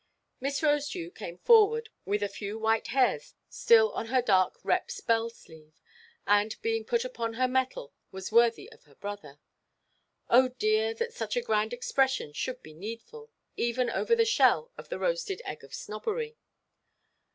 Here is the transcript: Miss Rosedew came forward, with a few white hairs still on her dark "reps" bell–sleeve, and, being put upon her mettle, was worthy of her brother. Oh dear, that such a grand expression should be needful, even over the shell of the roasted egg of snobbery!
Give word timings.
Miss 0.39 0.61
Rosedew 0.63 1.11
came 1.13 1.37
forward, 1.37 1.89
with 2.05 2.23
a 2.23 2.27
few 2.27 2.57
white 2.57 2.87
hairs 2.87 3.35
still 3.49 3.91
on 3.91 4.07
her 4.07 4.19
dark 4.19 4.57
"reps" 4.63 4.99
bell–sleeve, 4.99 5.79
and, 6.25 6.59
being 6.63 6.83
put 6.85 7.05
upon 7.05 7.33
her 7.35 7.47
mettle, 7.47 7.93
was 8.11 8.31
worthy 8.31 8.67
of 8.71 8.85
her 8.85 8.95
brother. 8.95 9.37
Oh 10.27 10.47
dear, 10.47 10.95
that 10.95 11.13
such 11.13 11.35
a 11.37 11.41
grand 11.43 11.71
expression 11.71 12.33
should 12.33 12.63
be 12.63 12.73
needful, 12.73 13.29
even 13.55 13.91
over 13.91 14.15
the 14.15 14.25
shell 14.25 14.71
of 14.75 14.89
the 14.89 14.97
roasted 14.97 15.39
egg 15.45 15.63
of 15.63 15.71
snobbery! 15.71 16.35